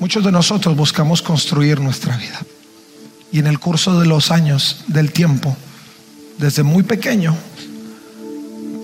[0.00, 2.40] muchos de nosotros buscamos construir nuestra vida
[3.32, 5.56] y en el curso de los años, del tiempo,
[6.38, 7.36] desde muy pequeño,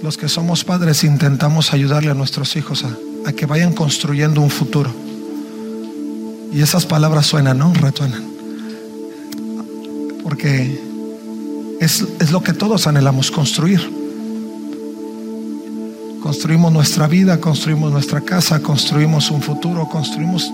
[0.02, 2.84] los que somos padres intentamos ayudarle a nuestros hijos
[3.24, 4.94] a que vayan construyendo un futuro.
[6.52, 7.74] Y esas palabras suenan, ¿no?
[7.74, 8.24] Retuenan.
[10.22, 10.80] Porque
[11.80, 13.80] es, es lo que todos anhelamos construir.
[16.22, 20.52] Construimos nuestra vida, construimos nuestra casa, construimos un futuro, construimos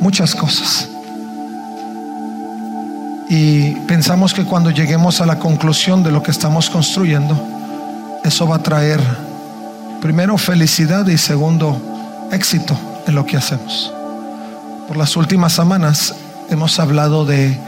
[0.00, 0.88] muchas cosas.
[3.28, 7.38] Y pensamos que cuando lleguemos a la conclusión de lo que estamos construyendo,
[8.24, 9.00] eso va a traer
[10.00, 11.80] primero felicidad y segundo
[12.32, 13.92] éxito en lo que hacemos.
[14.86, 16.14] Por las últimas semanas
[16.48, 17.58] hemos hablado de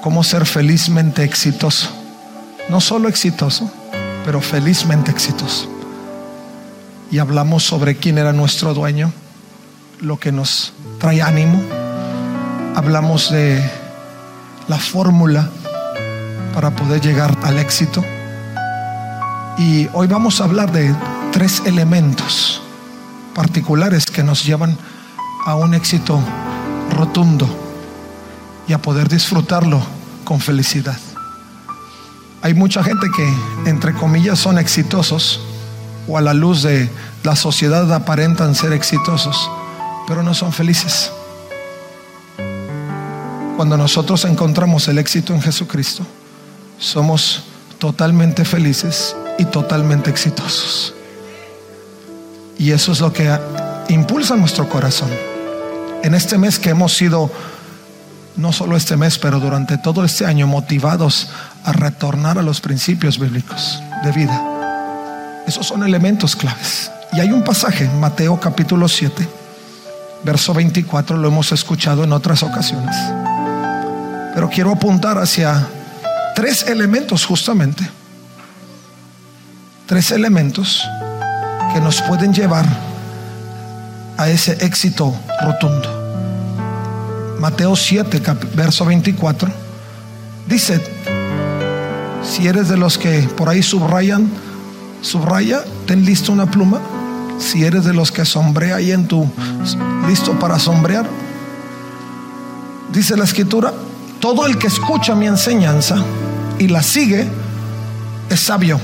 [0.00, 1.88] cómo ser felizmente exitoso.
[2.68, 3.70] No solo exitoso,
[4.24, 5.68] pero felizmente exitoso.
[7.10, 9.12] Y hablamos sobre quién era nuestro dueño,
[10.00, 11.62] lo que nos trae ánimo.
[12.74, 13.62] Hablamos de
[14.68, 15.48] la fórmula
[16.54, 18.04] para poder llegar al éxito.
[19.58, 20.94] Y hoy vamos a hablar de
[21.32, 22.62] tres elementos
[23.34, 24.76] particulares que nos llevan
[25.44, 26.20] a un éxito
[26.90, 27.48] rotundo
[28.66, 29.80] y a poder disfrutarlo
[30.24, 30.98] con felicidad.
[32.42, 35.40] Hay mucha gente que, entre comillas, son exitosos
[36.06, 36.88] o a la luz de
[37.24, 39.50] la sociedad aparentan ser exitosos,
[40.08, 41.12] pero no son felices.
[43.56, 46.04] Cuando nosotros encontramos el éxito en Jesucristo,
[46.78, 47.44] somos
[47.78, 50.94] totalmente felices y totalmente exitosos.
[52.56, 53.38] Y eso es lo que
[53.88, 55.10] impulsa nuestro corazón.
[56.02, 57.30] En este mes que hemos sido,
[58.36, 61.28] no solo este mes, pero durante todo este año, motivados
[61.64, 65.44] a retornar a los principios bíblicos de vida.
[65.46, 66.90] Esos son elementos claves.
[67.12, 69.28] Y hay un pasaje, Mateo capítulo 7,
[70.24, 72.94] verso 24, lo hemos escuchado en otras ocasiones.
[74.34, 75.66] Pero quiero apuntar hacia
[76.34, 77.88] tres elementos justamente.
[79.86, 80.84] Tres elementos
[81.72, 82.66] que nos pueden llevar
[84.16, 85.98] a ese éxito rotundo.
[87.38, 88.20] Mateo 7,
[88.54, 89.50] verso 24,
[90.48, 90.80] dice,
[92.22, 94.28] si eres de los que por ahí subrayan,
[95.02, 96.80] subraya, ten listo una pluma.
[97.38, 99.28] Si eres de los que sombrea ahí en tu,
[100.08, 101.08] listo para sombrear,
[102.92, 103.72] dice la escritura,
[104.20, 105.96] todo el que escucha mi enseñanza
[106.58, 107.28] y la sigue
[108.28, 108.80] es sabio,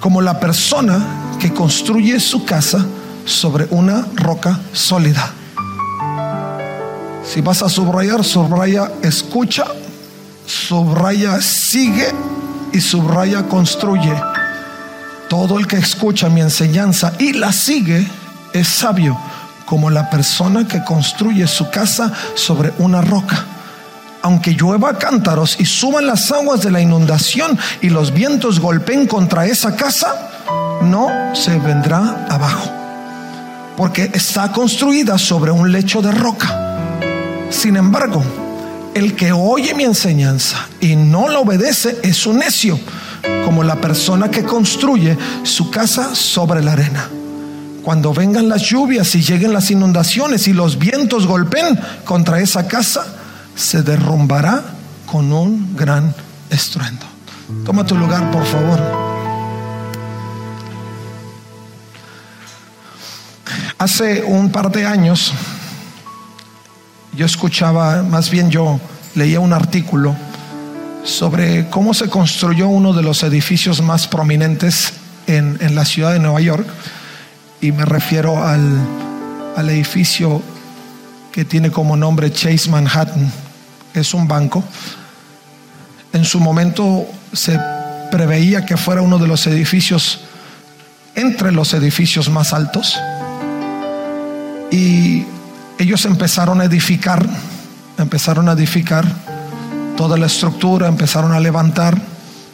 [0.00, 1.04] como la persona
[1.40, 2.84] que construye su casa
[3.24, 5.32] sobre una roca sólida.
[7.24, 9.66] Si vas a subrayar, subraya escucha,
[10.46, 12.08] subraya sigue
[12.72, 14.14] y subraya construye.
[15.28, 18.06] Todo el que escucha mi enseñanza y la sigue
[18.54, 19.18] es sabio,
[19.66, 23.44] como la persona que construye su casa sobre una roca.
[24.22, 29.46] Aunque llueva cántaros y suban las aguas de la inundación y los vientos golpeen contra
[29.46, 30.30] esa casa,
[30.82, 32.70] no se vendrá abajo,
[33.76, 36.78] porque está construida sobre un lecho de roca.
[37.50, 38.24] Sin embargo,
[38.94, 42.80] el que oye mi enseñanza y no la obedece es un necio,
[43.44, 47.08] como la persona que construye su casa sobre la arena.
[47.82, 53.06] Cuando vengan las lluvias y lleguen las inundaciones y los vientos golpeen contra esa casa,
[53.54, 54.62] se derrumbará
[55.06, 56.14] con un gran
[56.50, 57.06] estruendo.
[57.64, 58.78] Toma tu lugar, por favor.
[63.78, 65.32] Hace un par de años
[67.16, 68.78] yo escuchaba, más bien yo
[69.14, 70.14] leía un artículo
[71.04, 74.92] sobre cómo se construyó uno de los edificios más prominentes
[75.26, 76.66] en, la ciudad de Nueva York
[77.60, 78.78] y me refiero al,
[79.56, 80.42] al edificio
[81.32, 83.30] que tiene como nombre Chase Manhattan,
[83.94, 84.64] es un banco.
[86.12, 87.58] En su momento se
[88.10, 90.20] preveía que fuera uno de los edificios,
[91.14, 92.98] entre los edificios más altos
[94.70, 95.24] y
[95.78, 97.26] ellos empezaron a edificar,
[97.98, 99.06] empezaron a edificar
[99.98, 102.00] toda la estructura, empezaron a levantar,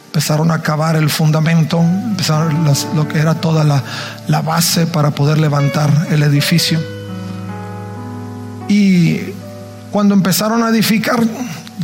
[0.07, 2.65] empezaron a cavar el fundamento, empezaron
[2.95, 3.83] lo que era toda la,
[4.27, 6.81] la base para poder levantar el edificio.
[8.67, 9.19] Y
[9.91, 11.23] cuando empezaron a edificar,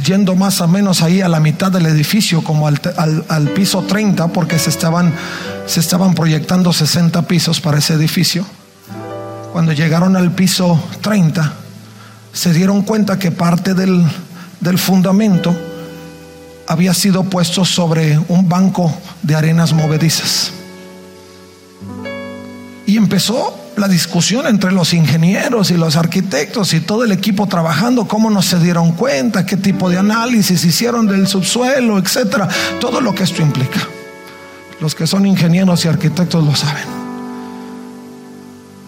[0.04, 4.58] yendo más o menos ahí a la mitad del edificio, como al, piso 30, porque
[4.58, 5.14] se estaban,
[5.68, 8.48] se estaban proyectando 60 pisos para ese edificio.
[9.54, 11.54] Cuando llegaron al piso 30,
[12.34, 14.04] se dieron cuenta que parte del,
[14.62, 15.54] del fundamento
[16.68, 18.94] había sido puesto sobre un banco
[19.24, 20.54] de arenas movedizas.
[22.86, 28.08] Y empezó la discusión entre los ingenieros y los arquitectos y todo el equipo trabajando,
[28.08, 32.48] cómo no se dieron cuenta, qué tipo de análisis hicieron del subsuelo, etcétera,
[32.80, 33.80] todo lo que esto implica.
[34.80, 36.84] Los que son ingenieros y arquitectos lo saben.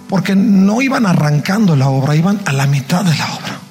[0.09, 3.62] Porque no iban arrancando la obra, iban a la mitad de la obra.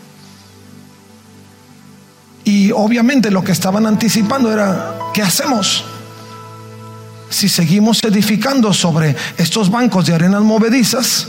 [2.44, 5.85] Y obviamente lo que estaban anticipando era, ¿qué hacemos?
[7.33, 11.29] si seguimos edificando sobre estos bancos de arenas movedizas,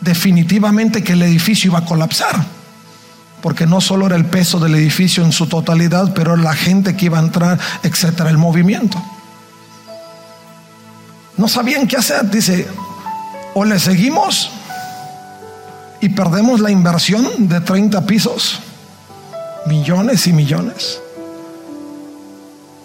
[0.00, 2.44] definitivamente que el edificio iba a colapsar.
[3.40, 7.06] Porque no solo era el peso del edificio en su totalidad, pero la gente que
[7.06, 9.02] iba a entrar, etcétera, el movimiento.
[11.36, 12.30] No sabían qué hacer.
[12.30, 12.68] Dice,
[13.54, 14.50] o le seguimos
[16.00, 18.60] y perdemos la inversión de 30 pisos,
[19.66, 21.00] millones y millones.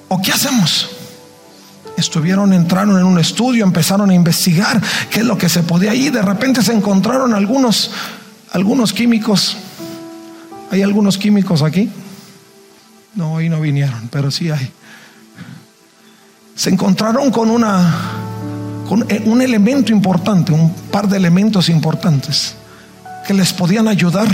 [0.10, 0.98] ¿O qué hacemos?
[1.98, 6.10] estuvieron, entraron en un estudio, empezaron a investigar qué es lo que se podía y
[6.10, 7.92] de repente se encontraron algunos,
[8.52, 9.58] algunos químicos.
[10.72, 11.90] ¿Hay algunos químicos aquí?
[13.16, 14.72] No, hoy no vinieron, pero sí hay.
[16.56, 18.24] Se encontraron con una
[18.88, 22.56] con un elemento importante, un par de elementos importantes
[23.28, 24.30] que les podían ayudar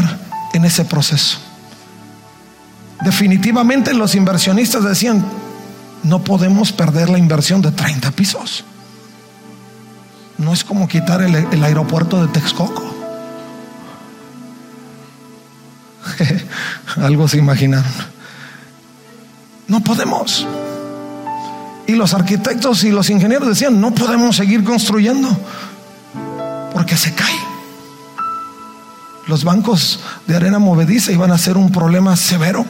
[0.53, 1.39] en ese proceso.
[3.03, 5.23] Definitivamente los inversionistas decían,
[6.03, 8.63] no podemos perder la inversión de 30 pisos.
[10.37, 12.83] No es como quitar el, aeropuerto de Texcoco.
[16.97, 17.91] Algo se imaginaron.
[19.67, 20.45] No podemos.
[21.87, 25.29] Y los arquitectos y los ingenieros decían, no podemos seguir construyendo
[26.73, 27.37] porque se cae.
[29.27, 32.65] Los bancos de arena movediza iban a ser un problema severo.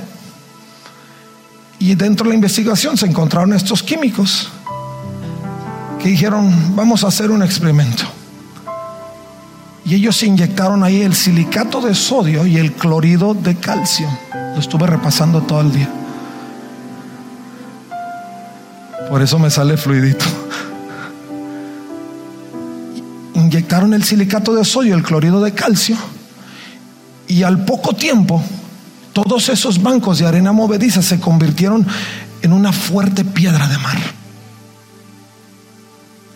[1.83, 4.47] Y dentro de la investigación se encontraron estos químicos
[6.01, 8.05] que dijeron, vamos a hacer un experimento.
[9.83, 14.07] Y ellos inyectaron ahí el silicato de sodio y el clorido de calcio.
[14.33, 15.89] Lo estuve repasando todo el día.
[19.09, 20.23] Por eso me sale fluidito.
[23.33, 25.97] Inyectaron el silicato de sodio el clorido de calcio.
[27.27, 28.41] Y al poco tiempo
[29.13, 31.85] todos esos bancos de arena movediza se convirtieron
[32.41, 33.97] en una fuerte piedra de mar.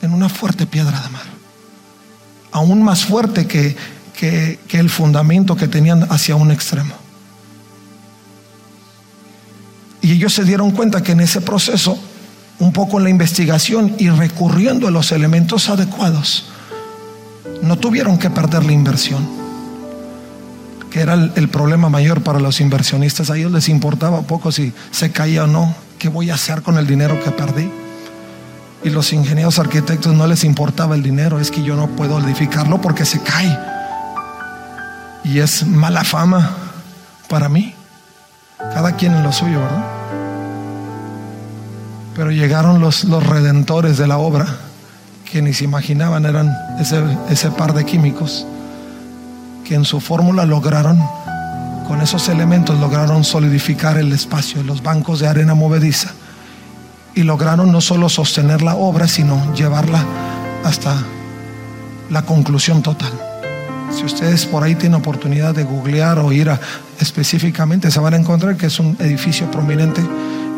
[0.04, 1.26] En una fuerte piedra de mar.
[2.52, 3.76] Aún más fuerte que,
[4.16, 6.94] que, el fundamento que tenían hacia un extremo.
[10.02, 12.00] Y ellos se dieron cuenta que en ese proceso,
[12.60, 16.46] un poco en la investigación y recurriendo a los elementos adecuados,
[17.64, 19.47] no tuvieron que perder la inversión
[20.92, 23.30] que era el, problema mayor para los inversionistas.
[23.30, 25.76] A ellos les importaba poco si se caía o no.
[26.00, 27.70] ¿Qué voy a hacer con el dinero que perdí?
[28.84, 32.80] Y los ingenieros arquitectos no les importaba el dinero, es que yo no puedo edificarlo
[32.80, 33.58] porque se cae.
[35.24, 36.52] Y es mala fama
[37.28, 37.74] para mí.
[38.58, 39.86] Cada quien en lo suyo, ¿verdad?
[42.16, 44.48] Pero llegaron los, los redentores de la obra,
[45.54, 48.46] se imaginaban eran ese, ese par de químicos
[49.68, 50.98] que en su fórmula lograron,
[51.88, 56.14] con esos elementos lograron solidificar el espacio, los bancos de arena movediza,
[57.14, 60.06] y lograron no solo sostener la obra, sino llevarla
[60.64, 60.96] hasta
[62.10, 63.12] la conclusión total.
[63.92, 66.50] Si ustedes por ahí tienen oportunidad de googlear o ir
[67.02, 70.02] específicamente, se van a encontrar que es un edificio prominente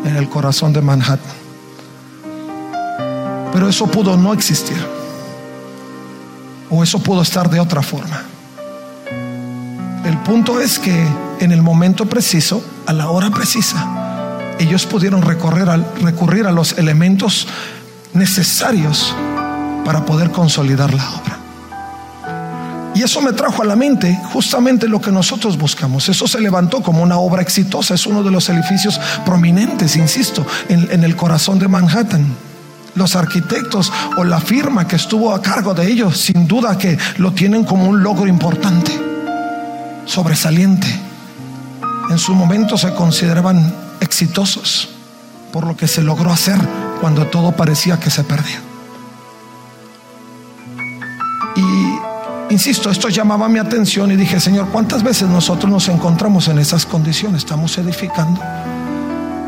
[0.04, 1.34] en el corazón de Manhattan.
[3.52, 4.78] Pero eso pudo no existir.
[6.70, 8.30] O eso pudo estar de otra forma.
[10.24, 11.06] Punto es que
[11.40, 17.48] en el momento preciso, a la hora precisa, ellos pudieron recurrir a los elementos
[18.12, 19.14] necesarios
[19.84, 21.38] para poder consolidar la obra.
[22.94, 26.08] Y eso me trajo a la mente justamente lo que nosotros buscamos.
[26.08, 27.94] Eso se levantó como una obra exitosa.
[27.94, 32.26] Es uno de los edificios prominentes, insisto, en, en el corazón de Manhattan
[32.96, 37.32] los arquitectos o la firma que estuvo a cargo de ellos, sin duda que lo
[37.32, 39.09] tienen como un logro importante
[40.10, 40.88] sobresaliente.
[42.10, 44.88] En su momento se consideraban exitosos
[45.52, 46.58] por lo que se logró hacer
[47.00, 48.60] cuando todo parecía que se perdía.
[51.56, 52.10] Y
[52.50, 56.84] Insisto, esto llamaba mi atención y dije, Señor, ¿cuántas veces nosotros nos encontramos en esas
[56.84, 57.44] condiciones?
[57.44, 58.40] Estamos edificando.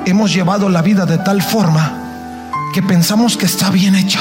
[0.06, 4.20] Hemos llevado la vida de tal forma que pensamos que está bien hecha.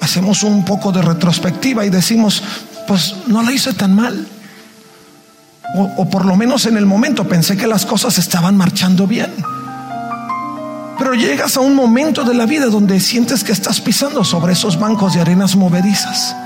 [0.00, 2.44] Hacemos un poco de retrospectiva y decimos,
[2.86, 4.26] pues no la hice tan mal.
[5.76, 9.32] O, o por lo menos en el momento pensé que las cosas estaban marchando bien.
[10.98, 14.78] Pero llegas a un momento de la vida donde sientes que estás pisando sobre esos
[14.78, 16.36] bancos de arenas movedizas.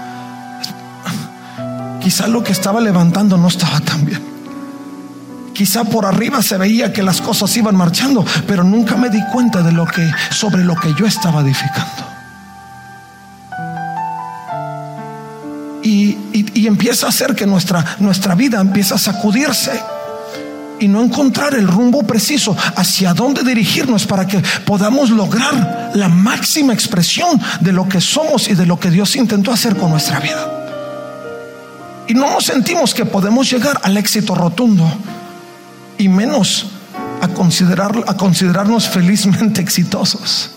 [2.00, 4.23] Quizá lo que estaba levantando no estaba tan bien.
[5.52, 9.62] Quizá por arriba se veía que las cosas iban marchando, pero nunca me di cuenta
[9.62, 12.15] de lo que sobre lo que yo estaba edificando.
[16.66, 19.80] Empieza a hacer que nuestra, nuestra vida empieza a sacudirse
[20.78, 26.73] y no encontrar el rumbo preciso hacia dónde dirigirnos para que podamos lograr la máxima
[26.73, 30.52] expresión de lo que somos y de lo que Dios intentó hacer con nuestra vida.
[32.08, 34.87] Y no nos sentimos que podemos llegar al éxito rotundo
[35.99, 36.66] y menos
[37.20, 40.50] a, considerar, a considerarnos felizmente exitosos.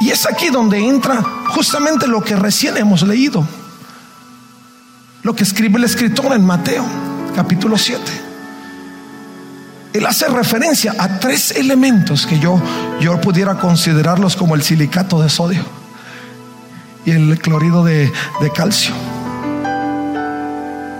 [0.00, 3.46] Y es aquí donde entra justamente lo que recién hemos leído,
[5.22, 6.84] lo que escribe el escritor en Mateo,
[7.34, 8.02] capítulo 7.
[9.92, 12.60] Él hace referencia a tres elementos que yo,
[13.00, 15.64] yo pudiera considerarlos como el silicato de sodio
[17.04, 18.94] y el clorido de, de calcio.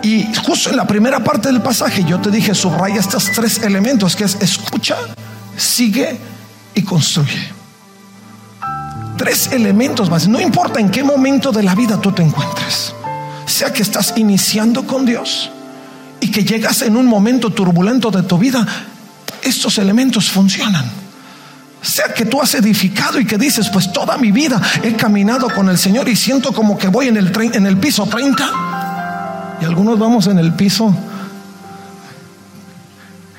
[0.03, 4.17] Y justo en la primera parte del pasaje yo te dije, subraya estos tres elementos,
[4.17, 4.97] que es escucha,
[5.57, 6.19] sigue
[6.75, 7.53] y construye.
[9.17, 10.27] Tres elementos más.
[10.27, 12.95] No importa en qué momento de la vida tú te encuentres.
[13.51, 15.51] Sea que estás iniciando con Dios
[16.21, 18.65] y que llegas en un momento turbulento de tu vida,
[19.43, 20.89] estos elementos funcionan.
[21.83, 25.69] Sea que tú has edificado y que dices, pues toda mi vida he caminado con
[25.69, 29.99] el Señor y siento como que voy en el, en el piso 30 y algunos
[29.99, 30.95] vamos en el piso,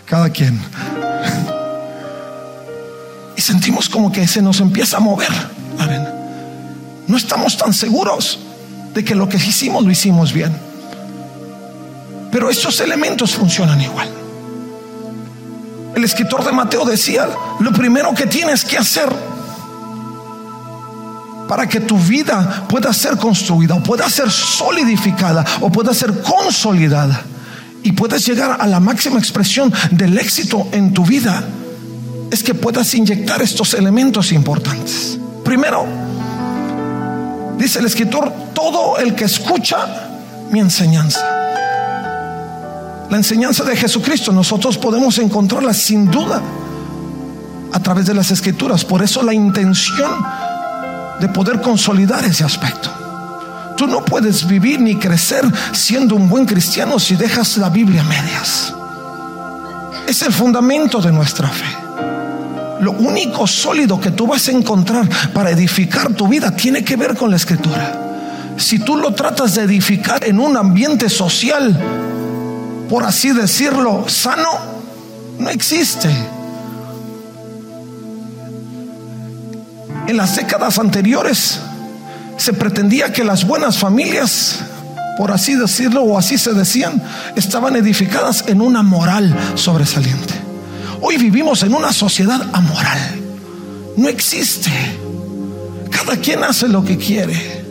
[0.03, 0.59] cada quien.
[3.37, 5.31] Y sentimos como que se nos empieza a mover.
[7.07, 8.50] No estamos tan seguros
[8.93, 10.55] de que lo que hicimos lo hicimos bien.
[12.31, 14.09] Pero estos elementos funcionan igual.
[15.95, 17.27] El escritor de Mateo decía,
[17.59, 19.09] lo primero que tienes que hacer
[21.47, 27.25] para que tu vida pueda ser construida o pueda ser solidificada o pueda ser consolidada
[27.83, 31.43] y puedas llegar a la máxima expresión del éxito en tu vida,
[32.31, 35.19] es que puedas inyectar estos elementos importantes.
[35.43, 35.85] Primero,
[37.61, 40.09] dice el escritor, todo el que escucha
[40.49, 41.21] mi enseñanza.
[43.09, 46.41] La enseñanza de Jesucristo nosotros podemos encontrarla sin duda
[47.71, 48.83] a través de las escrituras.
[48.83, 50.11] Por eso la intención
[51.19, 52.89] de poder consolidar ese aspecto.
[53.77, 58.05] Tú no puedes vivir ni crecer siendo un buen cristiano si dejas la Biblia a
[58.05, 58.73] medias.
[60.07, 61.80] Es el fundamento de nuestra fe.
[62.81, 67.15] Lo único sólido que tú vas a encontrar para edificar tu vida tiene que ver
[67.15, 68.55] con la escritura.
[68.57, 71.79] Si tú lo tratas de edificar en un ambiente social,
[72.89, 74.49] por así decirlo, sano,
[75.37, 76.09] no existe.
[80.07, 81.59] En las décadas anteriores
[82.37, 84.59] se pretendía que las buenas familias,
[85.19, 87.01] por así decirlo, o así se decían,
[87.35, 90.50] estaban edificadas en una moral sobresaliente.
[91.01, 93.19] Hoy vivimos en una sociedad amoral.
[93.97, 94.71] No existe.
[95.89, 97.65] Cada quien hace lo que quiere.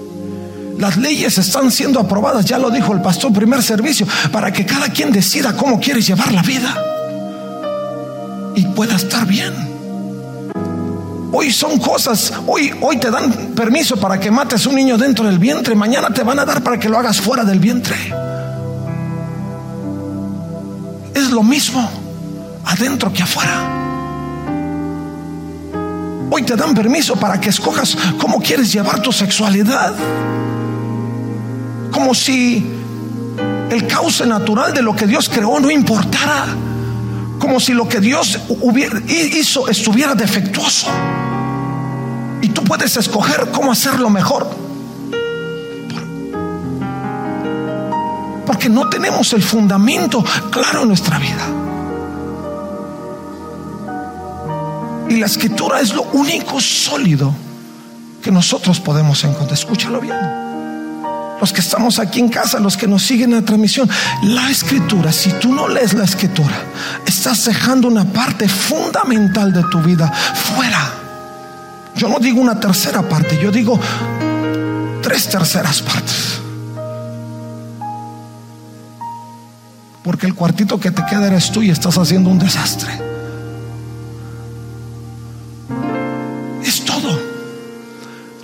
[0.78, 4.88] Las leyes están siendo aprobadas, ya lo dijo el pastor primer servicio, para que cada
[4.88, 6.74] quien decida cómo quiere llevar la vida
[8.56, 9.52] y pueda estar bien.
[11.32, 15.38] Hoy son cosas, hoy, hoy te dan permiso para que mates un niño dentro del
[15.38, 17.96] vientre, mañana te van a dar para que lo hagas fuera del vientre.
[21.14, 21.99] Es lo mismo
[22.70, 23.76] adentro que afuera.
[26.30, 29.94] Hoy te dan permiso para que escojas cómo quieres llevar tu sexualidad.
[31.90, 32.64] Como si
[33.70, 36.46] el cauce natural de lo que Dios creó no importara
[37.40, 38.38] como si lo que Dios
[39.08, 40.86] hizo estuviera defectuoso.
[42.42, 44.48] Y tú puedes escoger cómo hacerlo mejor.
[48.46, 51.59] Porque no tenemos el fundamento claro en nuestra vida.
[55.20, 57.34] La escritura es lo único sólido
[58.22, 59.52] que nosotros podemos encontrar.
[59.52, 60.16] Escúchalo bien
[61.40, 63.88] los que estamos aquí en casa, los que nos siguen en la transmisión,
[64.22, 66.54] la escritura, si tú no lees la escritura,
[67.06, 70.92] estás dejando una parte fundamental de tu vida fuera.
[71.96, 73.80] Yo no digo una tercera parte, yo digo
[75.02, 76.40] tres terceras partes.
[80.02, 83.09] Porque el cuartito que te queda eres tú y estás haciendo un desastre.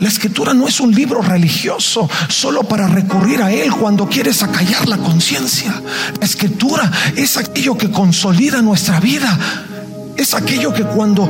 [0.06, 4.86] La escritura no es un libro religioso solo para recurrir a él cuando quieres acallar
[4.86, 5.82] la conciencia.
[6.20, 9.36] La escritura es aquello que consolida nuestra vida.
[10.16, 11.28] Es aquello que cuando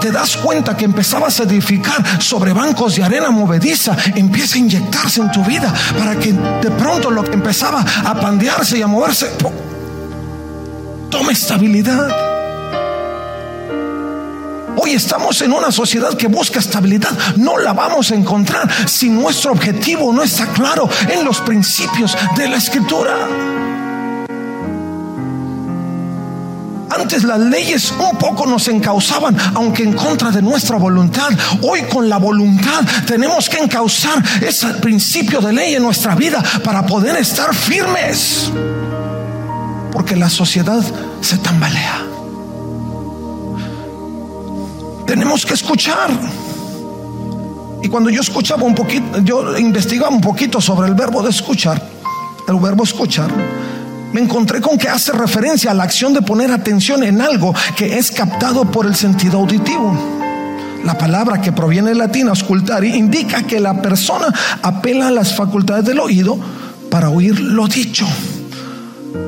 [0.00, 5.20] te das cuenta que empezabas a edificar sobre bancos de arena movediza, empieza a inyectarse
[5.20, 9.28] en tu vida para que de pronto lo que empezaba a pandearse y a moverse,
[11.10, 12.37] tome estabilidad.
[14.80, 17.10] Hoy estamos en una sociedad que busca estabilidad.
[17.36, 22.48] No la vamos a encontrar si nuestro objetivo no está claro en los principios de
[22.48, 23.12] la escritura.
[26.90, 31.30] Antes las leyes un poco nos encausaban, aunque en contra de nuestra voluntad.
[31.62, 36.86] Hoy con la voluntad tenemos que encauzar ese principio de ley en nuestra vida para
[36.86, 38.52] poder estar firmes.
[39.90, 40.82] Porque la sociedad
[41.20, 42.07] se tambalea.
[45.08, 46.10] Tenemos que escuchar.
[47.82, 51.82] Y cuando yo escuchaba un poquito, yo investigaba un poquito sobre el verbo de escuchar,
[52.46, 53.30] el verbo escuchar
[54.12, 57.98] me encontré con que hace referencia a la acción de poner atención en algo que
[57.98, 59.96] es captado por el sentido auditivo.
[60.84, 65.84] La palabra que proviene del latín auscultari indica que la persona apela a las facultades
[65.84, 66.38] del oído
[66.90, 68.06] para oír lo dicho.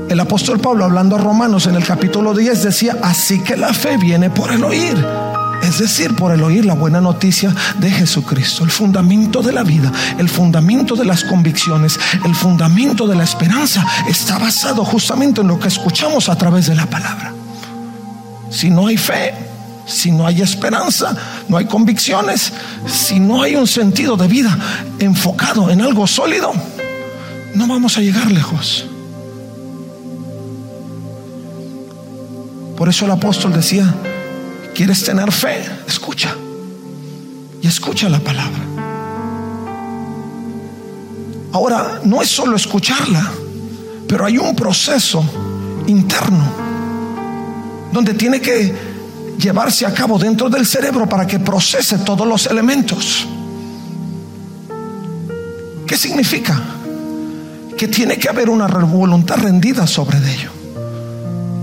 [0.09, 3.97] El apóstol Pablo hablando a Romanos en el capítulo 10 decía, así que la fe
[3.97, 5.30] viene por el oír
[5.71, 9.93] es decir, por el oír la buena noticia de Jesucristo, el fundamento de la vida,
[10.19, 15.61] el fundamento de las convicciones, el fundamento de la esperanza está basado justamente en lo
[15.61, 17.33] que escuchamos a través de la palabra.
[18.51, 19.33] Si no hay fe,
[19.87, 21.17] si no hay esperanza,
[21.49, 22.53] no hay convicciones,
[22.87, 24.59] si no hay un sentido de vida
[24.99, 26.53] enfocado en algo sólido,
[27.55, 28.87] no vamos a llegar lejos.
[32.77, 33.95] Por eso el apóstol decía,
[34.81, 35.63] ¿Quieres tener fe?
[35.87, 36.35] Escucha.
[37.61, 38.61] Y escucha la palabra.
[41.53, 43.31] Ahora, no es solo escucharla,
[44.09, 45.23] pero hay un proceso
[45.87, 46.51] interno
[47.93, 48.75] donde tiene que
[49.39, 53.29] llevarse a cabo dentro del cerebro para que procese todos los elementos.
[55.87, 56.59] ¿Qué significa?
[57.77, 60.51] Que tiene que haber una voluntad rendida sobre ello.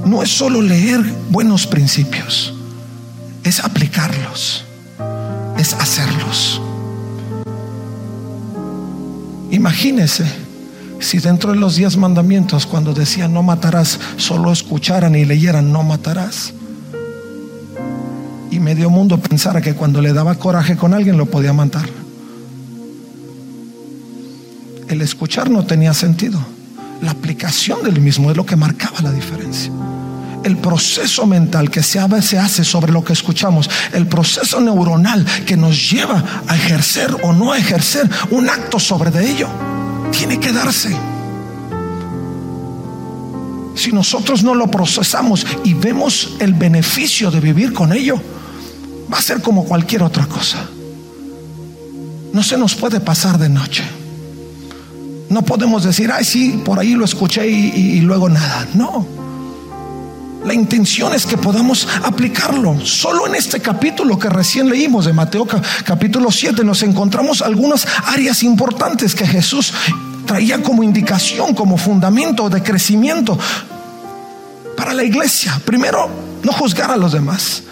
[0.06, 1.01] No es solo leer
[1.32, 2.53] buenos principios
[3.47, 4.65] es aplicarlos,
[5.57, 6.62] es hacerlos.
[9.51, 10.25] Imagínese
[10.99, 15.83] si dentro de los diez mandamientos, cuando decía no matarás, solo escucharan y leyeran no
[15.83, 16.53] matarás.
[18.51, 21.88] Y medio mundo pensara que cuando le daba coraje con alguien lo podía matar.
[24.89, 26.39] El escuchar no tenía sentido.
[27.01, 29.71] La aplicación del mismo es lo que marcaba la diferencia
[30.43, 35.89] el proceso mental que se hace sobre lo que escuchamos, el proceso neuronal que nos
[35.89, 39.50] lleva a ejercer o no ejercer un acto sobre de ello,
[40.12, 40.95] tiene que darse.
[43.76, 48.19] Si nosotros no lo procesamos y vemos el beneficio de vivir con ello,
[49.12, 50.58] va a ser como cualquier otra cosa.
[52.34, 53.84] No se nos puede pasar de noche.
[55.30, 58.67] No podemos decir, ay, sí, por ahí lo escuché y, y luego nada.
[58.73, 59.16] No.
[60.47, 62.79] La intención es que podamos aplicarlo.
[62.86, 65.45] Solo en este capítulo que recién leímos de Mateo
[65.83, 69.73] capítulo 7 nos encontramos algunas áreas importantes que Jesús
[70.25, 73.38] traía como indicación, como fundamento de crecimiento
[74.77, 75.62] para la iglesia.
[75.65, 76.10] Primero,
[76.43, 77.63] no juzgar a los demás.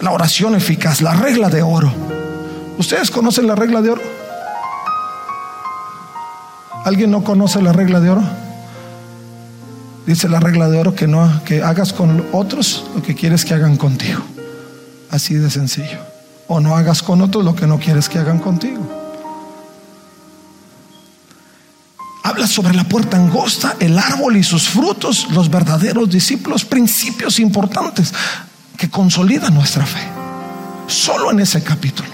[0.00, 1.92] La oración eficaz, la regla de oro.
[2.78, 4.02] ¿Ustedes conocen la regla de oro?
[6.84, 8.43] ¿Alguien no conoce la regla de oro?
[10.06, 13.54] Dice la regla de oro que no que hagas con otros lo que quieres que
[13.54, 14.22] hagan contigo.
[15.10, 15.98] Así de sencillo.
[16.46, 18.82] O no hagas con otros lo que no quieres que hagan contigo.
[22.22, 28.12] Habla sobre la puerta angosta, el árbol y sus frutos, los verdaderos discípulos, principios importantes
[28.76, 30.00] que consolidan nuestra fe.
[30.86, 32.08] Solo en ese capítulo.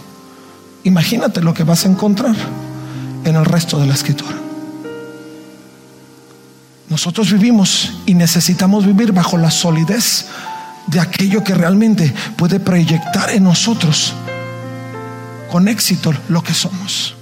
[0.84, 2.34] Imagínate lo que vas a encontrar
[3.24, 4.39] en el resto de la escritura.
[6.90, 10.26] Nosotros vivimos y necesitamos vivir bajo la solidez
[10.88, 14.12] de aquello que realmente puede proyectar en nosotros
[15.52, 17.14] con éxito lo que somos.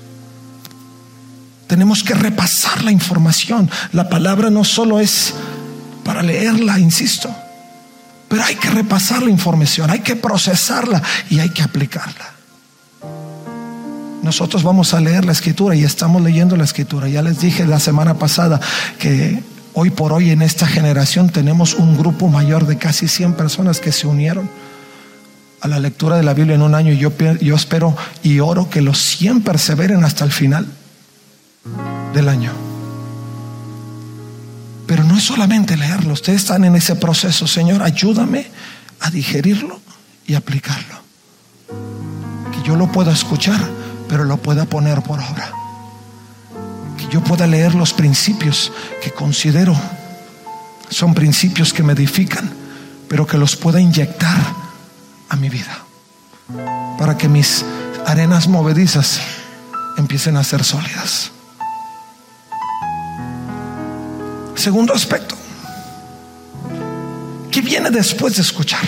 [1.66, 3.70] Tenemos que repasar la información.
[3.92, 5.34] La palabra no solo es
[6.02, 7.28] para leerla, insisto,
[8.26, 12.32] pero hay que repasar la información, hay que procesarla y hay que aplicarla.
[14.22, 17.06] Nosotros vamos a leer la escritura y estamos leyendo la escritura.
[17.08, 18.60] Ya les dije la semana pasada
[18.98, 19.42] que
[19.74, 23.92] hoy por hoy en esta generación tenemos un grupo mayor de casi 100 personas que
[23.92, 24.48] se unieron
[25.60, 26.92] a la lectura de la Biblia en un año.
[26.92, 30.66] Y yo, yo espero y oro que los 100 perseveren hasta el final
[32.14, 32.52] del año.
[34.86, 37.46] Pero no es solamente leerlo, ustedes están en ese proceso.
[37.46, 38.46] Señor, ayúdame
[39.00, 39.80] a digerirlo
[40.26, 40.96] y aplicarlo.
[42.52, 43.60] Que yo lo pueda escuchar,
[44.08, 45.52] pero lo pueda poner por obra.
[47.10, 49.74] Yo pueda leer los principios que considero
[50.90, 52.50] son principios que me edifican,
[53.08, 54.38] pero que los pueda inyectar
[55.28, 55.84] a mi vida.
[56.98, 57.64] Para que mis
[58.06, 59.20] arenas movedizas
[59.96, 61.30] empiecen a ser sólidas.
[64.54, 65.36] Segundo aspecto.
[67.50, 68.80] ¿Qué viene después de escuchar?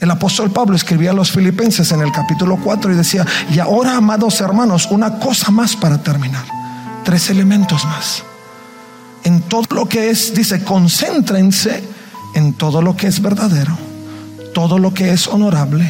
[0.00, 3.96] El apóstol Pablo escribía a los filipenses en el capítulo 4 y decía, y ahora,
[3.96, 6.44] amados hermanos, una cosa más para terminar.
[7.06, 8.24] Tres elementos más.
[9.22, 11.84] En todo lo que es, dice, concéntrense
[12.34, 13.78] en todo lo que es verdadero,
[14.52, 15.88] todo lo que es honorable,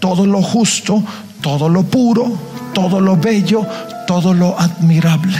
[0.00, 1.04] todo lo justo,
[1.40, 2.36] todo lo puro,
[2.74, 3.64] todo lo bello,
[4.08, 5.38] todo lo admirable.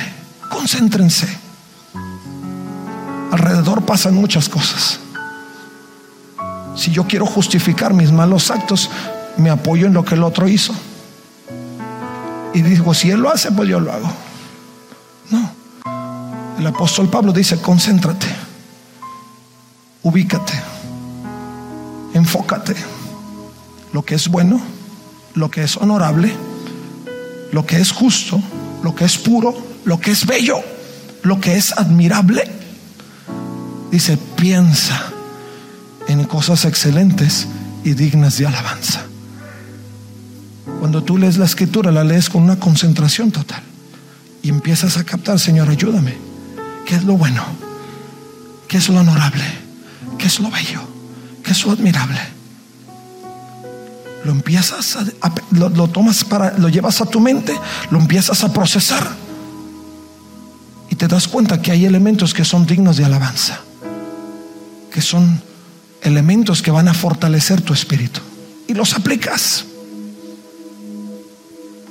[0.49, 1.27] Concéntrense.
[3.33, 5.01] Alrededor pasan muchas cosas.
[6.77, 8.89] Si yo quiero justificar mis malos actos,
[9.39, 10.73] me apoyo en lo que el otro hizo.
[12.55, 14.26] Y digo, si él lo hace, pues yo lo hago.
[16.59, 18.27] El apóstol Pablo dice, concéntrate,
[20.03, 20.55] ubícate,
[22.14, 22.75] enfócate.
[23.92, 24.61] Lo que es bueno,
[25.35, 26.33] lo que es honorable,
[27.53, 28.40] lo que es justo,
[28.83, 30.57] lo que es puro, lo que es bello,
[31.23, 32.51] lo que es admirable.
[33.90, 35.12] Dice, piensa
[36.09, 37.47] en cosas excelentes
[37.85, 39.05] y dignas de alabanza.
[40.81, 43.62] Cuando tú lees la escritura, la lees con una concentración total
[44.42, 46.26] y empiezas a captar, Señor, ayúdame.
[46.87, 47.44] ¿Qué es lo bueno?
[48.68, 49.44] ¿Qué es lo honorable?
[50.18, 50.81] ¿Qué es lo bello?
[51.42, 52.20] ¿Qué es lo admirable?
[54.25, 57.59] Lo empiezas a, lo, lo tomas para, lo llevas a tu mente,
[57.90, 59.07] lo empiezas a procesar
[60.88, 63.61] y te das cuenta que hay elementos que son dignos de alabanza,
[64.90, 65.42] que son
[66.03, 68.20] elementos que van a fortalecer tu espíritu.
[68.68, 69.64] Y los aplicas.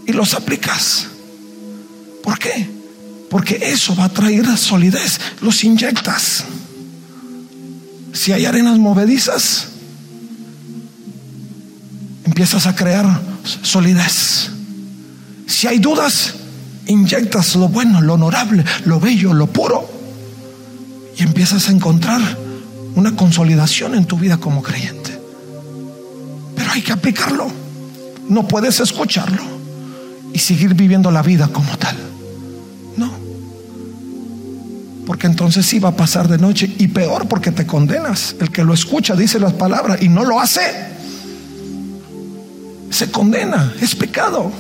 [0.08, 1.08] Y los aplicas.
[2.24, 2.85] ¿Por qué?
[3.30, 5.20] Porque eso va a traer solidez.
[5.42, 6.46] Los inyectas.
[8.14, 9.68] Si hay arenas movedizas,
[12.24, 13.22] empiezas a crear
[13.62, 14.50] solidez.
[15.48, 16.34] Si hay dudas,
[16.88, 19.90] inyectas lo bueno, lo honorable, lo bello, lo puro.
[21.18, 22.22] Y empiezas a encontrar
[22.96, 25.20] una consolidación en tu vida como creyente.
[26.56, 27.48] Pero hay que aplicarlo.
[28.30, 29.44] No puedes escucharlo
[30.34, 31.96] y seguir viviendo la vida como tal.
[35.06, 38.36] Porque entonces sí va a pasar de noche y peor porque te condenas.
[38.40, 40.62] El que lo escucha dice las palabras y no lo hace.
[42.90, 44.52] Se condena, es pecado.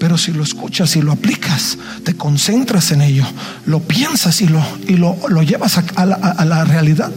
[0.00, 3.24] Pero si lo escuchas y lo aplicas, te concentras en ello,
[3.66, 7.12] lo piensas y lo, y lo, llevas a, la, a la realidad,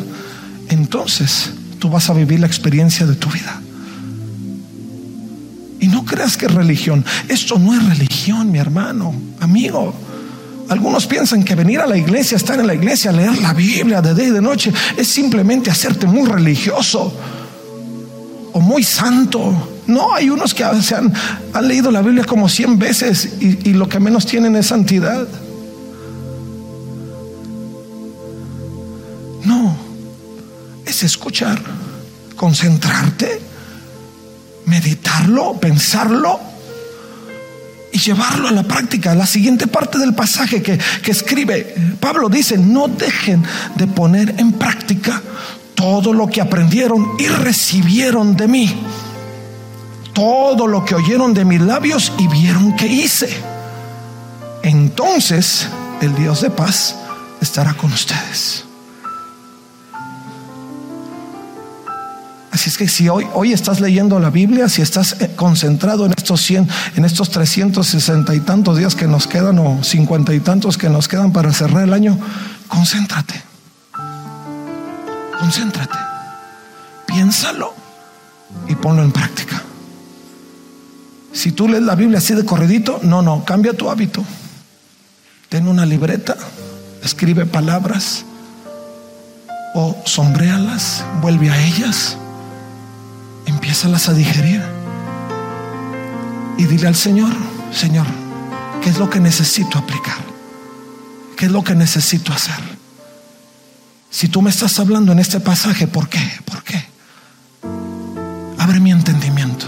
[0.68, 3.62] entonces tú vas a vivir la experiencia de tu vida.
[5.80, 7.06] Y no creas que es religión.
[7.30, 9.94] Esto no es religión, mi hermano, amigo.
[10.70, 14.16] Algunos piensan que venir a la iglesia, estar en la iglesia, leer la Biblia de
[14.16, 17.14] día y de noche, es simplemente hacerte muy religioso
[18.54, 19.70] o muy santo.
[19.88, 21.14] No, hay unos que se han,
[21.62, 25.28] leído la Biblia como cien veces y, y lo que menos tienen es santidad.
[29.44, 29.76] No,
[30.86, 31.62] es escuchar,
[32.38, 33.42] concentrarte,
[34.66, 36.53] meditarlo, pensarlo
[37.94, 39.16] y llevarlo a la práctica.
[39.16, 43.44] La siguiente parte del pasaje que, que, escribe Pablo dice, no dejen
[43.76, 45.22] de poner en práctica
[45.76, 48.76] todo lo que aprendieron y recibieron de mí
[50.14, 53.30] todo lo que oyeron de mis labios y vieron que hice.
[54.62, 55.68] Entonces
[56.02, 56.96] el Dios de paz
[57.42, 58.66] estará con ustedes.
[62.54, 66.14] Así es que si hoy, hoy estás leyendo la Biblia, si estás eh, concentrado en
[66.16, 70.78] estos 100, en estos 360 y tantos días que nos quedan o 50 y tantos
[70.78, 72.16] que nos quedan para cerrar el año,
[72.68, 73.42] concéntrate.
[75.40, 75.98] Concéntrate.
[77.08, 77.74] Piénsalo
[78.68, 79.64] y ponlo en práctica.
[81.34, 84.24] Si tú lees la Biblia así de corredito, no, no, cambia tu hábito.
[85.50, 86.38] Ten una libreta,
[87.02, 88.26] escribe palabras
[89.74, 92.18] o sombréalas, vuelve a ellas,
[93.46, 94.62] empiézalas a digerir
[96.58, 97.34] y dile al Señor,
[97.72, 98.06] Señor,
[98.82, 100.18] ¿qué es lo que necesito aplicar?
[101.36, 102.56] ¿Qué es lo que necesito hacer?
[104.10, 106.22] Si tú me estás hablando en este pasaje, ¿por qué?
[106.46, 106.86] ¿Por qué?
[108.60, 109.66] Abre mi entendimiento.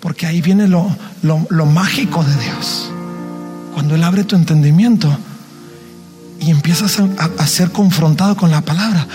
[0.00, 2.90] Porque ahí viene lo, lo, mágico de Dios.
[3.74, 5.14] Cuando Él abre tu entendimiento
[6.38, 9.06] y empiezas a, ser confrontado con la palabra.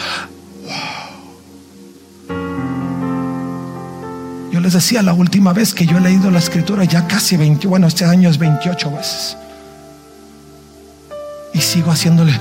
[4.66, 7.86] Les decía la última vez que yo he leído la escritura ya casi 20, bueno,
[7.86, 9.38] este año es 28 veces.
[11.54, 12.34] Y sigo haciéndole,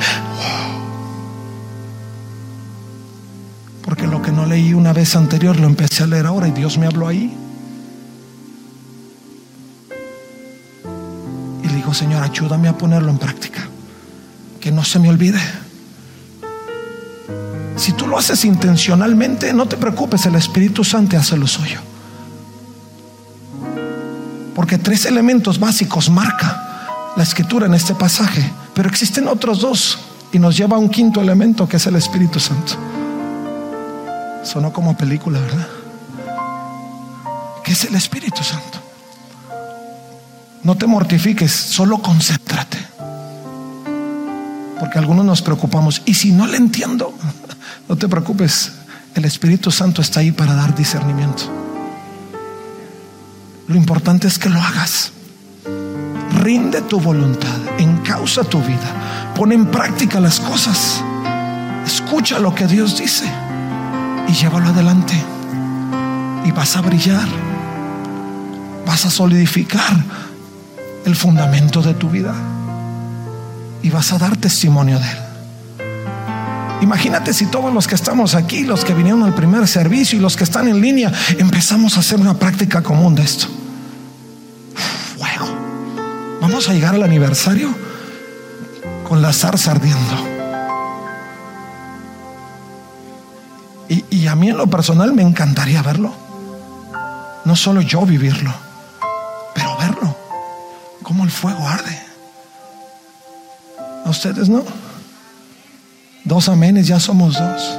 [3.83, 6.79] Porque lo que no leí una vez anterior lo empecé a leer ahora y Dios
[6.79, 7.37] me habló ahí.
[11.63, 13.69] Y le digo, Señor, ayúdame a ponerlo en práctica.
[14.63, 15.41] Que no se me olvide.
[17.77, 21.83] Si tú lo haces intencionalmente, no te preocupes, el Espíritu Santo hace lo suyo.
[24.55, 28.51] Porque tres elementos básicos marca la escritura en este pasaje.
[28.75, 29.99] Pero existen otros dos
[30.33, 32.75] y nos lleva a un quinto elemento que es el Espíritu Santo.
[34.43, 35.69] Sonó como película, ¿verdad?
[37.65, 38.79] ¿Qué es el Espíritu Santo?
[40.63, 42.79] No te mortifiques, solo concéntrate.
[44.79, 46.03] Porque algunos nos preocupamos.
[46.05, 47.15] Y si no le entiendo,
[47.89, 48.73] no te preocupes.
[49.15, 51.64] El Espíritu Santo está ahí para dar discernimiento.
[53.67, 55.13] Lo importante es que lo hagas.
[56.43, 61.03] Rinde tu voluntad, encausa tu vida, pon en práctica las cosas,
[61.87, 63.25] escucha lo que Dios dice
[64.29, 65.15] y llévalo adelante.
[66.45, 67.27] Y vas a brillar,
[68.87, 69.97] vas a solidificar
[71.07, 72.35] el fundamento de tu vida
[73.83, 75.24] y vas a dar testimonio de él.
[76.85, 80.37] Imagínate si todos los que estamos aquí, los que vinieron al primer servicio y los
[80.37, 83.47] que están en línea, empezamos a hacer una práctica común de esto.
[86.43, 87.75] Vamos a llegar al aniversario
[89.09, 90.15] con la zarza ardiendo.
[93.89, 96.13] Y, y, a mí en lo personal me encantaría verlo.
[97.47, 98.53] No solo yo vivirlo,
[99.55, 100.15] pero verlo.
[101.03, 101.99] Como el fuego arde.
[104.05, 104.84] ¿A ustedes no?
[106.25, 107.79] Dos amenes, ya somos dos.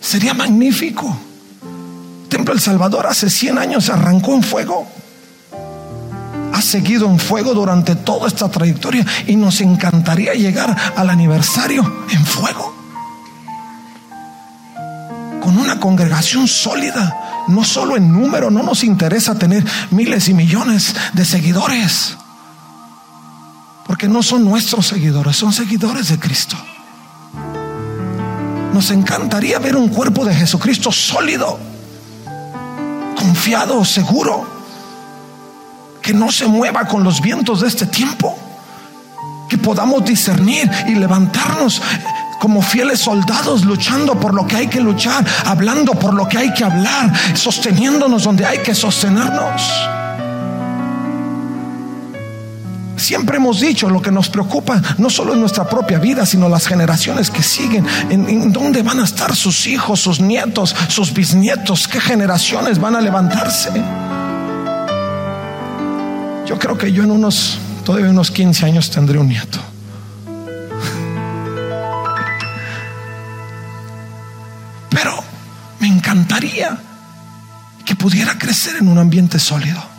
[0.00, 1.16] Sería magnífico.
[2.28, 4.86] Templo El Salvador hace 100 años arrancó en fuego
[6.62, 12.74] seguido en fuego durante toda esta trayectoria y nos encantaría llegar al aniversario en fuego.
[15.42, 20.94] Con una congregación sólida, no solo en número, no nos interesa tener miles y millones
[21.12, 22.16] de seguidores,
[23.92, 26.56] porque no son nuestros seguidores, son seguidores de Cristo.
[28.72, 31.60] Nos encantaría ver un cuerpo de Jesucristo sólido,
[33.14, 34.46] confiado, seguro
[36.00, 38.34] que no se mueva con los vientos de este tiempo.
[39.50, 41.82] Que podamos discernir y levantarnos
[42.40, 46.54] como fieles soldados luchando por lo que hay que luchar, hablando por lo que hay
[46.54, 49.60] que hablar, sosteniéndonos donde hay que sostenernos.
[53.02, 56.68] Siempre hemos dicho lo que nos preocupa no solo en nuestra propia vida, sino las
[56.68, 57.84] generaciones que siguen.
[58.10, 61.88] En, en, dónde van a estar sus hijos, sus nietos, sus bisnietos?
[61.88, 63.70] ¿Qué generaciones van a levantarse?
[66.46, 69.58] Yo creo que yo en unos, todavía unos 15 años tendré un nieto.
[74.90, 75.24] Pero
[75.80, 76.78] me encantaría
[77.84, 79.91] que pudiera crecer en un ambiente sólido.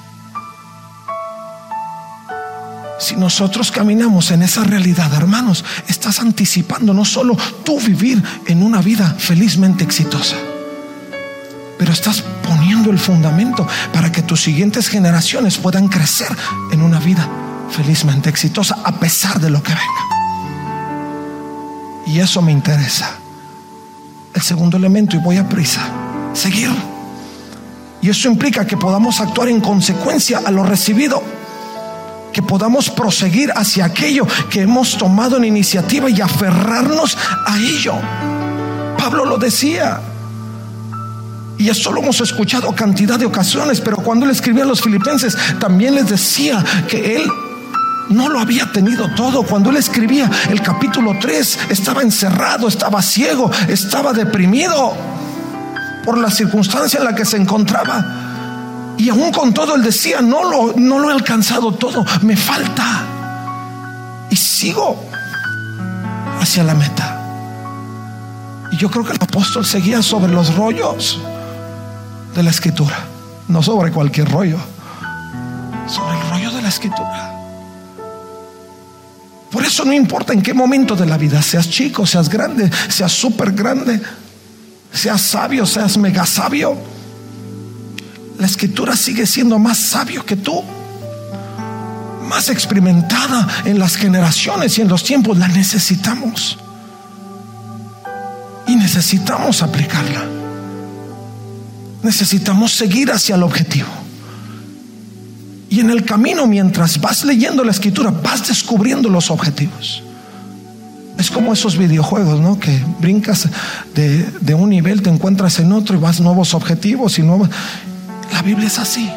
[3.04, 8.82] Si nosotros caminamos en esa realidad, hermanos, estás anticipando no solo tú vivir en una
[8.82, 10.38] vida felizmente exitosa,
[11.78, 16.30] pero estás poniendo el fundamento para que tus siguientes generaciones puedan crecer
[16.72, 17.28] en una vida
[17.72, 20.08] felizmente exitosa a pesar de lo que venga.
[22.08, 23.18] Y eso me interesa.
[24.34, 25.82] El segundo elemento, y voy a prisa,
[26.32, 26.72] seguir.
[28.02, 31.43] Y eso implica que podamos actuar en consecuencia a lo recibido,
[32.34, 37.93] que podamos proseguir hacia aquello que hemos tomado en iniciativa y aferrarnos a ello.
[38.98, 40.02] Pablo lo decía,
[41.58, 45.38] y esto lo hemos escuchado cantidad de ocasiones, pero cuando él escribía a los filipenses,
[45.60, 47.24] también les decía que él
[48.10, 49.43] no lo había tenido todo.
[49.43, 54.93] Cuando él escribía el capítulo 3, estaba encerrado, estaba ciego, estaba deprimido
[56.04, 58.23] por la circunstancia en la que se encontraba.
[59.04, 63.04] Y aún con todo él decía, no lo, no lo he alcanzado todo, me falta.
[64.30, 64.98] Y sigo
[66.39, 67.20] hacia la meta.
[68.72, 71.20] Y yo creo que el apóstol seguía sobre los rollos
[72.34, 72.98] de la escritura,
[73.50, 74.58] no sobre cualquier rollo,
[75.86, 77.34] sobre el rollo de la escritura.
[79.52, 83.12] Por eso no importa en qué momento de la vida, seas chico, seas grande, seas
[83.12, 84.02] súper grande,
[84.94, 86.93] seas sabio, seas mega sabio,
[88.39, 90.63] la escritura sigue siendo más sabio que tú,
[92.28, 96.58] más experimentada en las generaciones y en los tiempos, la necesitamos.
[98.67, 100.26] Y necesitamos aplicarla.
[102.02, 103.89] Necesitamos seguir hacia el objetivo.
[105.69, 110.04] Y en el camino, mientras vas leyendo la escritura, vas descubriendo los objetivos.
[111.17, 112.60] Es como esos videojuegos, ¿no?
[112.60, 113.48] Que brincas
[113.96, 117.50] de, un nivel, te encuentras en otro y vas nuevos objetivos y nuevos.
[118.34, 119.08] La Biblia es así.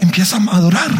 [0.00, 0.90] Empieza a madurar,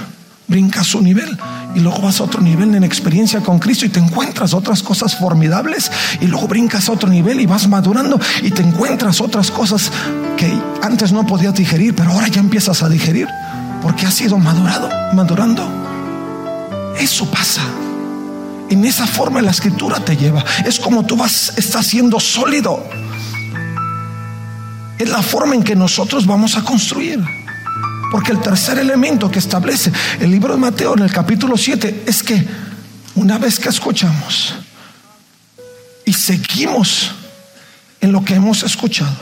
[0.49, 1.39] brincas un nivel
[1.75, 5.15] y luego vas a otro nivel en experiencia con Cristo y te encuentras otras cosas
[5.15, 9.93] formidables y luego brincas a otro nivel y vas madurando y te encuentras otras cosas
[10.39, 10.51] que
[10.83, 13.29] antes no podías digerir, pero ahora ya empiezas a digerir
[13.83, 15.69] porque has sido madurado, madurando.
[16.99, 17.63] Eso pasa.
[18.71, 20.43] En esa forma la escritura te lleva.
[20.65, 22.83] Es como tú vas, estás siendo sólido.
[25.01, 27.25] Es la forma en que nosotros vamos a construir.
[28.13, 32.23] Porque el tercer elemento que establece el libro de Mateo en el capítulo 7 es
[32.23, 32.47] que
[33.15, 34.55] una vez que escuchamos
[36.05, 37.13] y seguimos
[38.03, 39.17] en lo que hemos escuchado,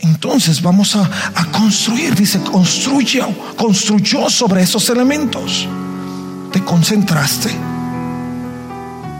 [0.00, 1.08] entonces vamos a,
[1.52, 5.68] construir, dice, construyó, construyó sobre esos elementos.
[6.52, 7.50] Te concentraste,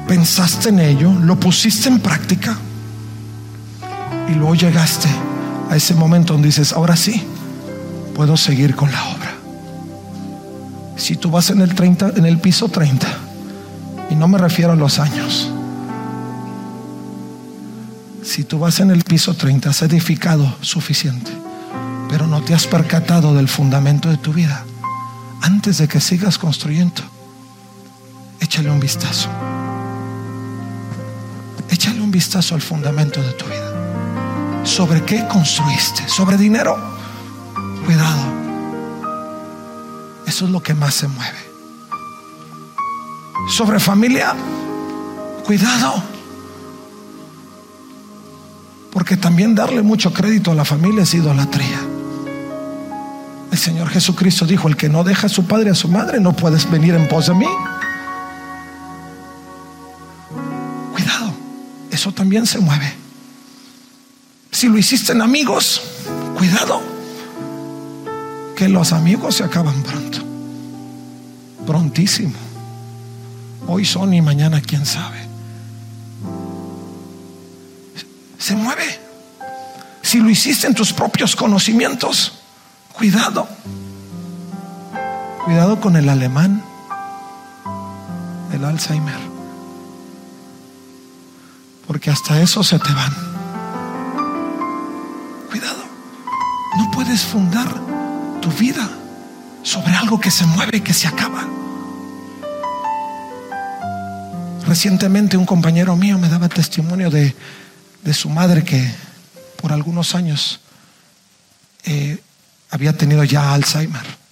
[0.08, 2.58] pensaste en ello, lo pusiste en práctica
[4.28, 5.08] y luego llegaste
[5.70, 7.22] a ese momento donde dices, ahora sí,
[8.14, 9.32] puedo seguir con la obra.
[10.96, 13.06] Si tú vas en el 30, en el piso 30,
[14.10, 15.50] y no me refiero a los años,
[18.22, 21.32] si tú vas en el piso 30, has edificado suficiente,
[22.08, 24.64] pero no te has percatado del fundamento de tu vida,
[25.40, 27.02] antes de que sigas construyendo,
[28.40, 29.28] échale un vistazo.
[31.68, 33.91] Échale un vistazo al fundamento de tu vida.
[34.64, 36.08] ¿Sobre qué construiste?
[36.08, 36.76] ¿Sobre dinero?
[37.84, 38.22] Cuidado.
[40.26, 41.38] Eso es lo que más se mueve.
[43.48, 44.34] ¿Sobre familia?
[45.44, 46.02] Cuidado.
[48.92, 51.80] Porque también darle mucho crédito a la familia es idolatría.
[53.50, 56.20] El Señor Jesucristo dijo, el que no deja a su padre y a su madre
[56.20, 57.48] no puedes venir en pos de mí.
[60.92, 61.34] Cuidado,
[61.90, 63.01] eso también se mueve.
[64.62, 65.82] Si lo hiciste en amigos,
[66.38, 66.80] cuidado,
[68.54, 70.18] que los amigos se acaban pronto,
[71.66, 72.36] prontísimo.
[73.66, 75.18] Hoy son y mañana quién sabe.
[78.38, 79.00] se mueve.
[80.00, 82.34] Si lo hiciste en tus propios conocimientos,
[82.92, 83.48] cuidado.
[85.44, 86.62] Cuidado con el alemán,
[88.52, 89.18] el Alzheimer.
[91.84, 93.31] Porque hasta eso se te van.
[95.52, 95.84] Cuidado.
[96.78, 97.68] No puedes fundar
[98.40, 98.90] tu vida
[99.62, 101.46] sobre algo que se mueve y que se acaba.
[104.66, 107.36] Recientemente un compañero mío me daba testimonio de
[108.02, 108.92] de su madre que
[109.60, 110.60] por algunos años
[111.84, 112.18] eh,
[112.70, 114.22] había tenido ya Alzheimer.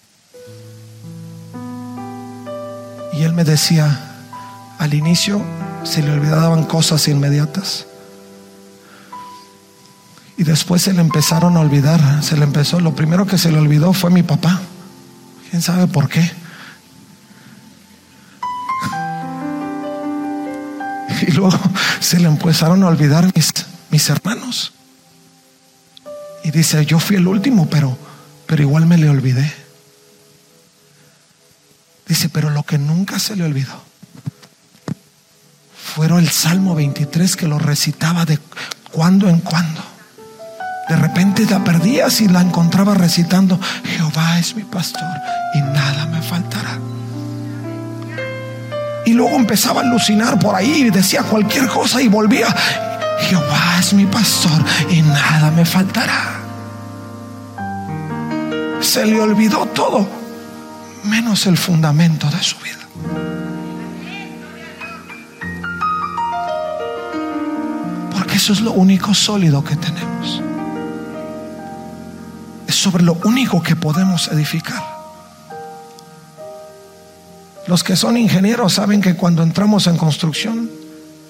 [3.12, 4.16] Y él me decía,
[4.78, 5.42] al inicio
[5.84, 7.86] se le olvidaban cosas inmediatas.
[10.40, 13.58] Y después se le empezaron a olvidar, se le empezó, lo primero que se le
[13.58, 14.58] olvidó fue mi papá.
[15.50, 16.32] ¿Quién sabe por qué?
[21.28, 21.60] Y luego
[22.00, 23.52] se le empezaron a olvidar mis,
[23.90, 24.72] mis hermanos.
[26.42, 27.98] Y dice, yo fui el último, pero,
[28.46, 29.52] pero igual me le olvidé.
[32.08, 33.78] Dice, pero lo que nunca se le olvidó
[35.94, 38.38] fueron el Salmo 23 que lo recitaba de
[38.90, 39.90] cuando en cuando.
[40.90, 45.08] De repente la perdías y la encontraba recitando, Jehová es mi pastor
[45.54, 46.80] y nada me faltará.
[49.06, 52.48] Y luego empezaba a alucinar por ahí y decía cualquier cosa y volvía.
[53.20, 56.40] Jehová es mi pastor y nada me faltará.
[58.80, 60.08] Se le olvidó todo,
[61.04, 62.80] menos el fundamento de su vida.
[68.10, 70.49] Porque eso es lo único sólido que tenemos.
[72.70, 74.80] Es sobre lo único que podemos edificar.
[77.66, 80.70] Los que son ingenieros saben que cuando entramos en construcción,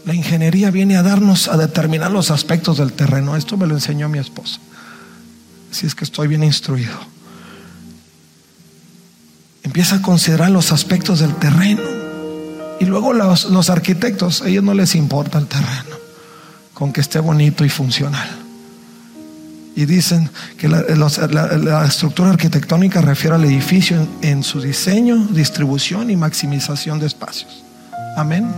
[0.04, 3.36] la ingeniería viene a darnos, a determinar los aspectos del terreno.
[3.36, 4.60] Esto me lo enseñó mi esposa.
[5.70, 6.98] si es que estoy bien instruido.
[9.62, 11.80] Empieza a considerar los aspectos del terreno.
[12.80, 15.96] Y luego los, los arquitectos, a ellos no les importa el terreno,
[16.74, 18.39] con que esté bonito y funcional.
[19.76, 26.10] Y dicen que la, la, estructura arquitectónica refiere al edificio en, en su diseño, distribución
[26.10, 27.62] y maximización de espacios.
[28.16, 28.50] Amén.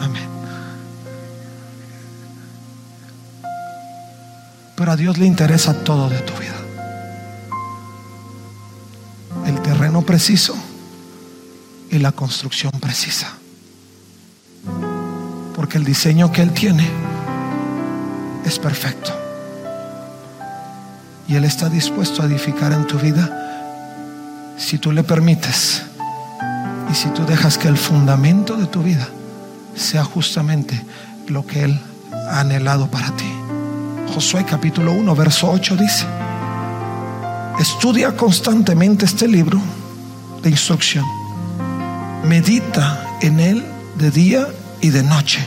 [0.00, 0.22] Amén.
[4.76, 6.56] Pero a Dios le interesa todo de tu vida.
[9.46, 10.56] El terreno preciso
[11.90, 13.32] y la construcción precisa.
[15.54, 16.88] Porque el diseño que Él tiene
[18.44, 19.21] es perfecto.
[21.28, 23.30] Y Él está dispuesto a edificar en tu vida
[24.56, 25.82] si tú le permites
[26.90, 29.08] y si tú dejas que el fundamento de tu vida
[29.74, 30.80] sea justamente
[31.28, 31.80] lo que Él
[32.30, 33.30] ha anhelado para ti.
[34.14, 36.06] Josué capítulo 1, verso 8 dice,
[37.58, 39.58] estudia constantemente este libro
[40.42, 41.04] de instrucción,
[42.24, 43.64] medita en él
[43.96, 44.48] de día
[44.80, 45.46] y de noche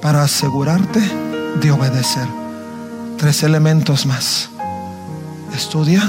[0.00, 1.00] para asegurarte
[1.60, 2.26] de obedecer.
[3.18, 4.48] Tres elementos más.
[5.54, 6.02] Estudia,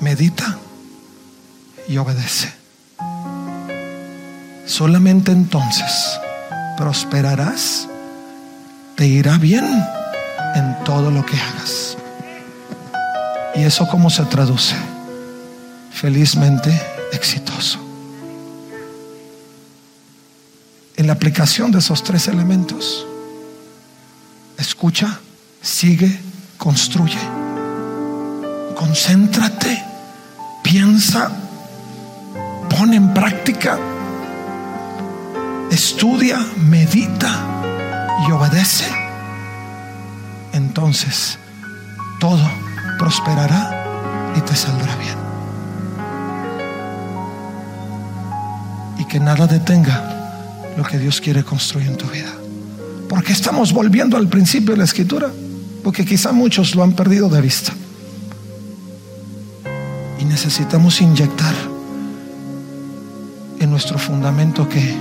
[0.00, 0.58] medita
[1.88, 2.52] y obedece.
[4.66, 6.18] Solamente entonces
[6.76, 7.88] prosperarás,
[8.96, 9.64] te irá bien
[10.54, 11.96] en todo lo que hagas.
[13.54, 14.74] ¿Y eso cómo se traduce?
[15.92, 16.80] Felizmente
[17.12, 17.78] exitoso.
[20.96, 23.06] En la aplicación de esos tres elementos,
[24.58, 25.20] escucha,
[25.60, 26.20] sigue,
[26.56, 27.43] construye.
[28.74, 29.82] Concéntrate,
[30.62, 31.30] piensa,
[32.68, 33.78] pone en práctica,
[35.70, 37.30] estudia, medita
[38.26, 38.86] y obedece.
[40.52, 41.38] Entonces,
[42.18, 42.48] todo
[42.98, 45.18] prosperará y te saldrá bien.
[48.98, 50.14] Y que nada detenga
[50.76, 52.32] lo que Dios quiere construir en tu vida.
[53.08, 55.30] Porque estamos volviendo al principio de la escritura,
[55.82, 57.72] porque quizá muchos lo han perdido de vista.
[60.34, 61.54] Necesitamos inyectar
[63.60, 64.96] en nuestro fundamento que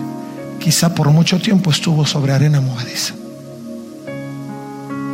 [0.59, 3.15] quizá por mucho tiempo estuvo sobre arena movediza.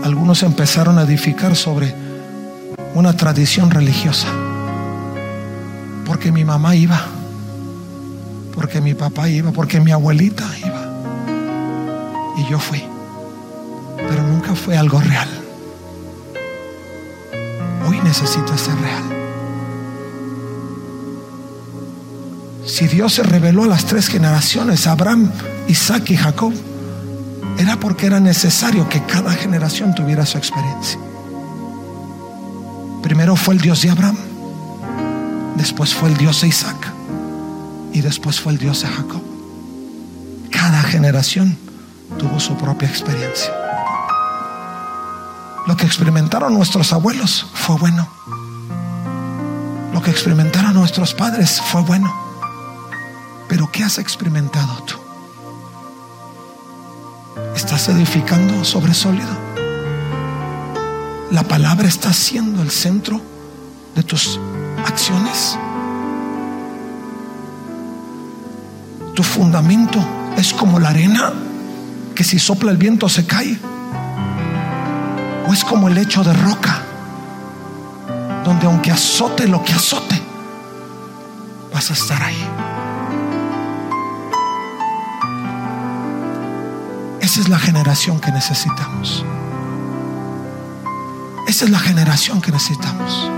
[0.03, 1.95] Algunos empezaron a edificar sobre
[2.95, 4.27] una tradición religiosa,
[6.05, 7.01] porque mi mamá iba
[8.53, 10.83] porque mi papá iba, porque mi abuelita iba.
[12.35, 12.83] Y yo fui.
[13.95, 15.29] Pero nunca fue algo real.
[17.87, 19.18] Hoy necesito ser real.
[22.79, 25.29] Si Dios se reveló a las tres generaciones, Abraham,
[25.67, 26.53] Isaac y Jacob,
[27.57, 30.97] era porque era necesario que cada generación tuviera su experiencia.
[33.03, 34.15] Primero fue el Dios de Abraham,
[35.57, 36.93] después fue el Dios de Isaac
[37.91, 39.23] y después fue el Dios de Jacob.
[40.49, 41.57] Cada generación
[42.17, 43.51] tuvo su propia experiencia.
[45.67, 48.07] Lo que experimentaron nuestros abuelos fue bueno.
[49.91, 52.28] Lo que experimentaron nuestros padres fue bueno.
[53.59, 54.95] Pero ¿qué has experimentado tú?
[57.57, 59.37] ¿Estás edificando sobre sólido?
[61.29, 63.19] ¿La palabra está siendo el centro
[63.95, 64.39] de tus
[64.85, 65.57] acciones?
[69.13, 69.99] tu fundamento
[70.37, 71.33] es como la arena
[72.15, 73.59] que si sopla el viento se cae.
[75.49, 76.81] O es como el lecho de roca,
[78.45, 80.17] donde aunque azote lo que azote,
[81.73, 82.68] vas a estar ahí.
[87.29, 89.23] Esa es la generación que necesitamos.
[91.47, 93.29] Esa es la generación que necesitamos.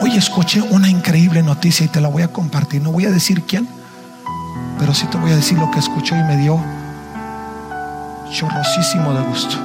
[0.00, 2.80] Hoy escuché una increíble noticia y te la voy a compartir.
[2.80, 3.66] No voy a decir quién
[4.78, 6.62] pero sí te voy a decir lo que escuchó y me dio
[8.30, 9.56] chorrosísimo de gusto.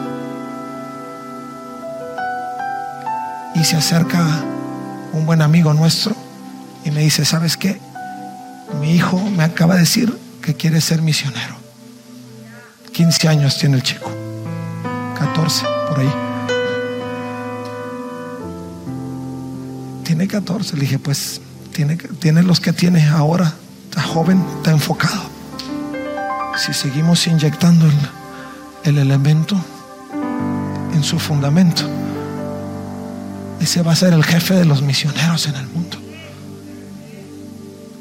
[3.53, 4.25] Y se acerca
[5.13, 6.15] un buen amigo nuestro
[6.83, 7.79] y me dice, ¿sabes qué?
[8.81, 11.58] Mi hijo me acaba de decir que quiere ser misionero.
[12.99, 14.11] 15 años tiene el chico.
[15.17, 16.13] 14, por ahí.
[20.03, 20.75] Tiene 14.
[20.75, 21.39] Le dije, pues
[21.73, 23.53] tiene, tiene los que tiene ahora
[23.89, 25.21] está joven, está enfocado.
[26.57, 27.93] Si seguimos inyectando el,
[28.83, 29.55] el elemento
[30.93, 31.83] en su fundamento,
[33.61, 35.97] ese va a ser el jefe de los misioneros en el mundo.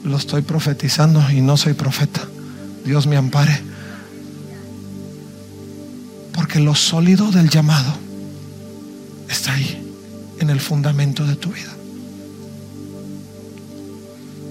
[0.02, 2.22] Lo estoy profetizando y no soy profeta.
[2.84, 3.67] Dios me ampare.
[6.58, 7.92] Porque lo sólido del llamado
[9.28, 9.80] está ahí.
[10.40, 11.70] en el fundamento de tu vida.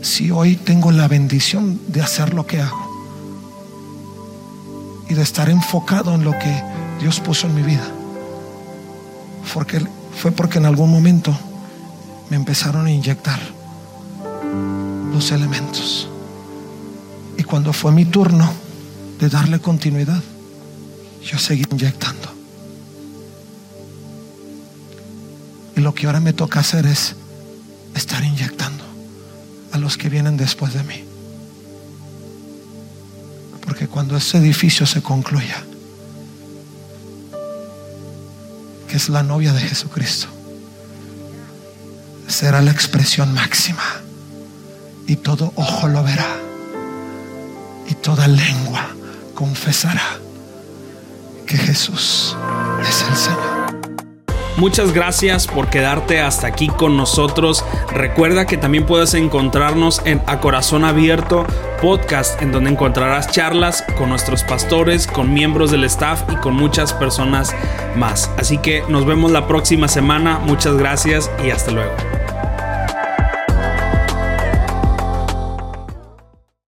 [0.02, 2.80] Si hoy tengo la bendición de hacer lo que hago
[5.10, 6.64] y de estar enfocado en lo que
[7.02, 7.86] Dios puso en mi vida,
[9.54, 9.86] porque
[10.18, 11.38] fue porque en algún momento
[12.30, 13.40] me empezaron a inyectar
[15.12, 16.08] los elementos.
[17.38, 18.50] Y cuando fue mi turno
[19.20, 20.24] de darle continuidad,
[21.28, 22.30] yo seguí inyectando.
[25.76, 27.16] Y lo que ahora me toca hacer es
[27.94, 28.84] estar inyectando
[29.74, 31.04] a los que vienen después de mí.
[33.62, 35.62] Porque cuando ese edificio se concluya,
[38.88, 40.28] que es la novia de Jesucristo,
[42.28, 43.84] será la expresión máxima.
[45.06, 46.38] Y todo ojo lo verá.
[47.90, 48.90] Y toda lengua
[49.36, 50.27] confesará
[51.48, 52.38] que Jesús
[52.82, 53.58] es el Señor.
[54.58, 57.64] Muchas gracias por quedarte hasta aquí con nosotros.
[57.94, 61.46] Recuerda que también puedes encontrarnos en A Corazón Abierto
[61.82, 66.92] podcast, en donde encontrarás charlas con nuestros pastores, con miembros del staff y con muchas
[66.92, 67.56] personas
[67.96, 68.32] más.
[68.38, 70.40] Así que nos vemos la próxima semana.
[70.40, 72.17] Muchas gracias y hasta luego.